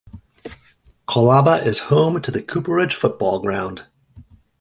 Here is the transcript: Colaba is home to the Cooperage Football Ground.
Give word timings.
Colaba 1.07 1.63
is 1.63 1.77
home 1.91 2.19
to 2.23 2.31
the 2.31 2.41
Cooperage 2.41 2.95
Football 2.95 3.37
Ground. 3.39 3.85